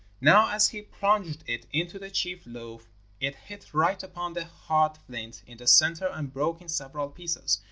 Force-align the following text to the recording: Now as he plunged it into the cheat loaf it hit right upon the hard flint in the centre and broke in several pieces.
Now 0.19 0.49
as 0.49 0.69
he 0.69 0.81
plunged 0.81 1.43
it 1.47 1.67
into 1.71 1.99
the 1.99 2.09
cheat 2.09 2.47
loaf 2.47 2.87
it 3.19 3.35
hit 3.35 3.71
right 3.71 4.01
upon 4.01 4.33
the 4.33 4.45
hard 4.45 4.97
flint 4.97 5.43
in 5.45 5.59
the 5.59 5.67
centre 5.67 6.07
and 6.07 6.33
broke 6.33 6.59
in 6.59 6.69
several 6.69 7.11
pieces. 7.11 7.59